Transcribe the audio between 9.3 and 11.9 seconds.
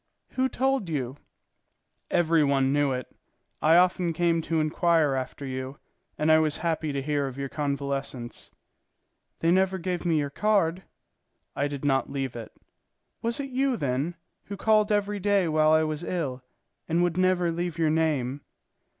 "They never gave me your card." "I did